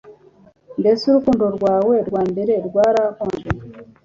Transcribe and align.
Mbese 0.79 1.01
urukundo 1.05 1.45
rwawe 1.57 1.95
rwa 2.07 2.21
mbere 2.31 2.53
rwarakonje? 2.67 3.49